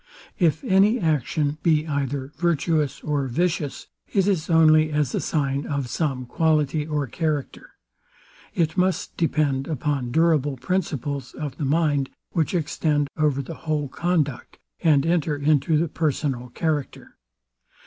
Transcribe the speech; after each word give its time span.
If 0.39 0.63
any 0.63 0.99
action 0.99 1.59
be 1.61 1.85
either 1.85 2.31
virtuous 2.35 3.01
or 3.03 3.27
vicious, 3.27 3.85
it 4.11 4.25
is 4.25 4.49
only 4.49 4.91
as 4.91 5.13
a 5.13 5.19
sign 5.19 5.67
of 5.67 5.89
some 5.89 6.25
quality 6.25 6.87
or 6.87 7.05
character. 7.05 7.73
It 8.55 8.75
must 8.77 9.15
depend 9.15 9.67
upon 9.67 10.11
durable 10.11 10.57
principles 10.57 11.35
of 11.35 11.57
the 11.57 11.65
mind, 11.65 12.09
which 12.31 12.55
extend 12.55 13.09
over 13.15 13.43
the 13.43 13.53
whole 13.69 13.89
conduct, 13.89 14.57
and 14.81 15.05
enter 15.05 15.35
into 15.35 15.77
the 15.77 15.87
personal 15.87 16.49
character. 16.49 17.17